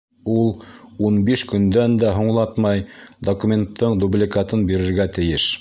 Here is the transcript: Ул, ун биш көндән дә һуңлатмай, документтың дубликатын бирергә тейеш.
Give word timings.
Ул, 0.35 0.47
ун 1.09 1.19
биш 1.27 1.43
көндән 1.51 1.99
дә 2.05 2.15
һуңлатмай, 2.21 2.83
документтың 3.31 4.03
дубликатын 4.05 4.69
бирергә 4.73 5.11
тейеш. 5.21 5.49